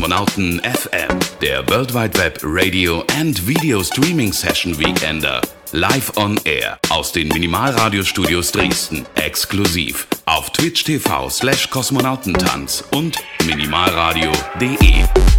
Kosmonauten 0.00 0.62
FM, 0.64 1.18
der 1.42 1.68
World 1.68 1.92
Wide 1.92 2.18
Web 2.18 2.38
Radio 2.42 3.04
and 3.20 3.46
Video 3.46 3.82
Streaming 3.82 4.32
Session 4.32 4.78
Weekender. 4.78 5.42
Live 5.72 6.16
on 6.16 6.40
Air 6.44 6.78
aus 6.88 7.12
den 7.12 7.28
Minimalradiostudios 7.28 8.50
Dresden. 8.50 9.04
Exklusiv 9.16 10.06
auf 10.24 10.48
Twitch 10.52 10.84
TV 10.84 11.28
slash 11.28 11.68
Kosmonautentanz 11.68 12.82
und 12.92 13.18
minimalradio.de. 13.44 15.29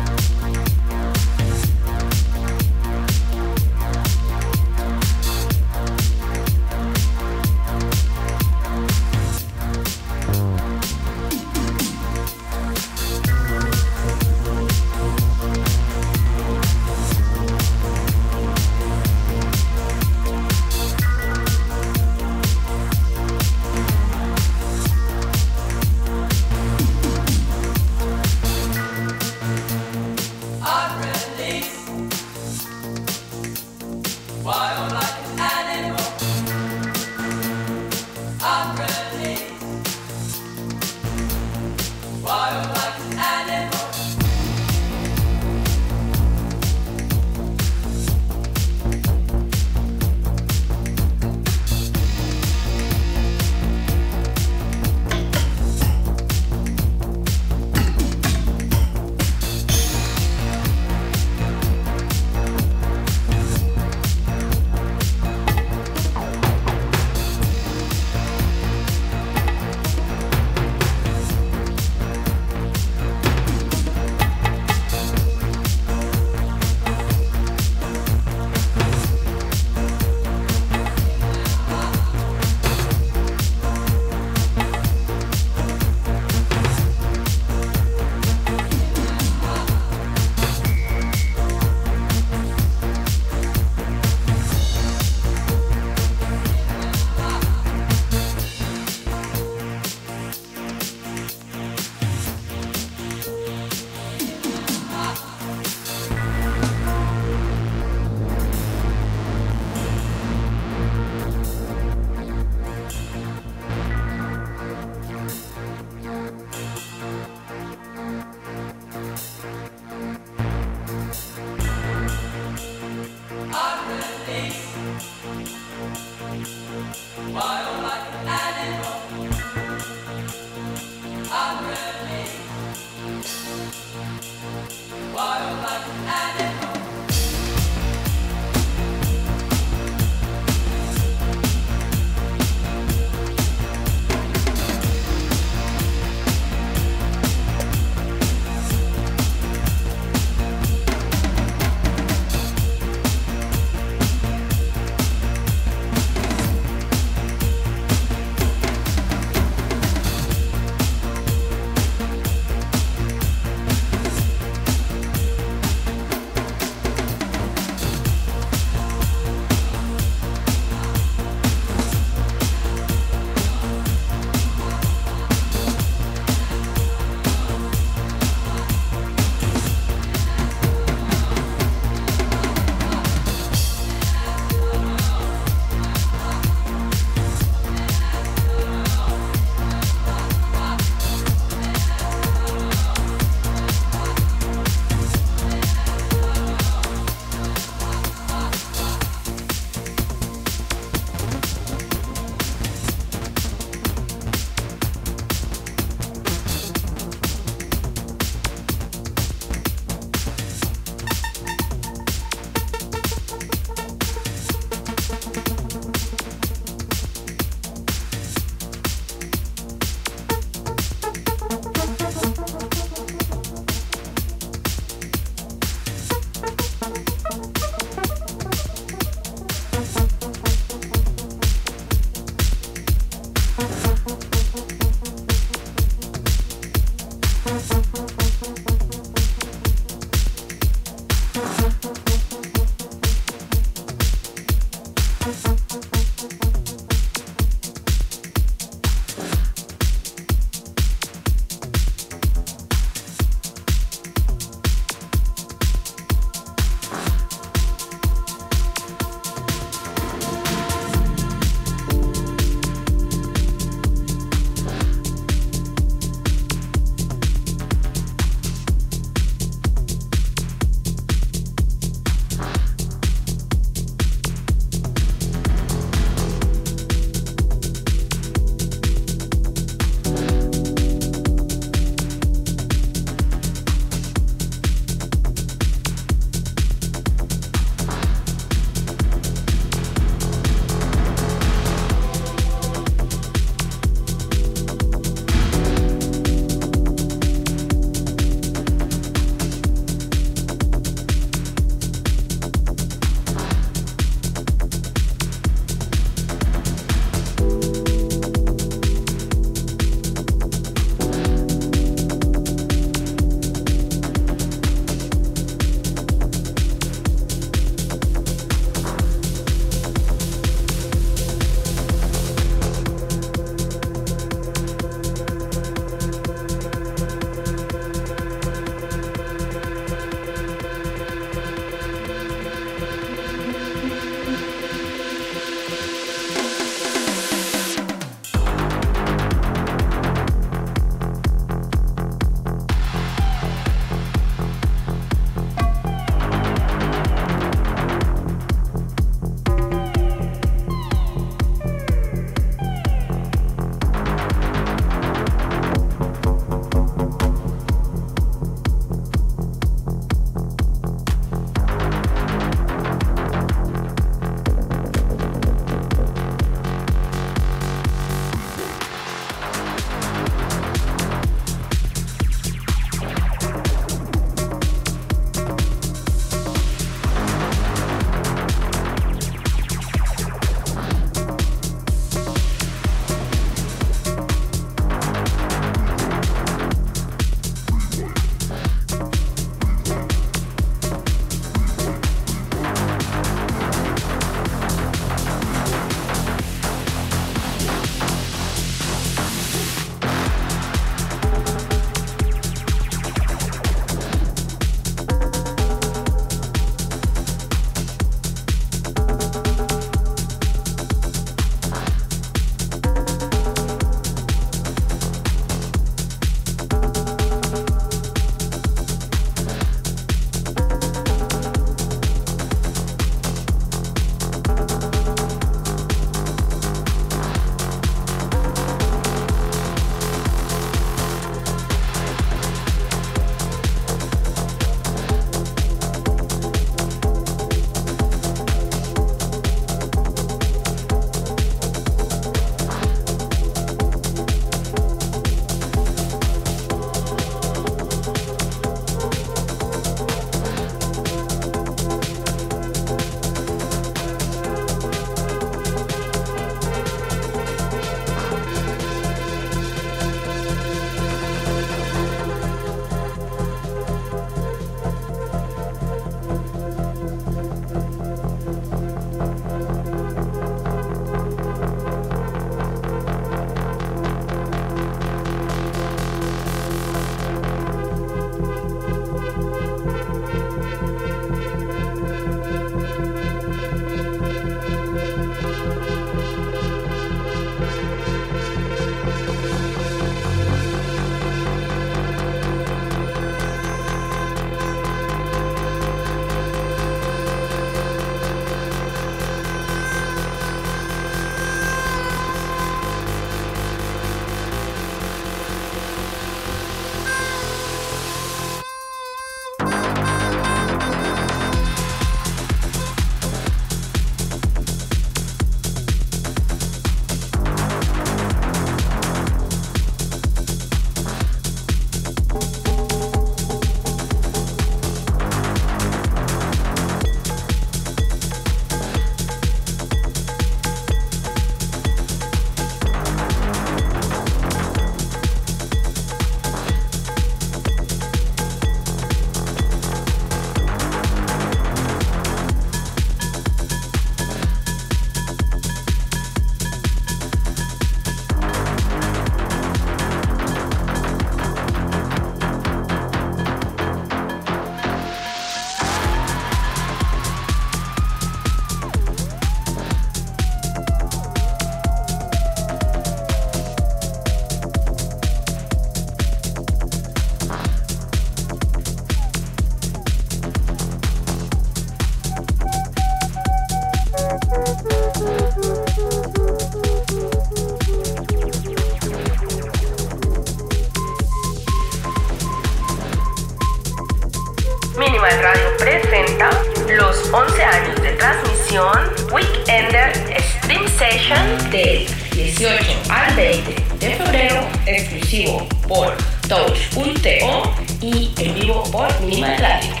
11 587.33 587.63
años 587.63 588.01
de 588.01 588.11
transmisión 588.13 588.91
Weekender 589.31 590.11
Stream 590.59 590.85
Session 590.97 591.71
del 591.71 592.05
18 592.33 592.83
al 593.09 593.35
20 593.35 593.75
de 593.99 594.15
febrero, 594.15 594.67
exclusivo 594.85 595.65
por 595.87 596.17
Touch.to 596.49 597.73
y 598.01 598.33
en 598.37 598.55
vivo 598.55 598.83
por 598.91 599.07
Minimal 599.21 599.57
Radio. 599.59 600.00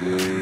Good. 0.00 0.37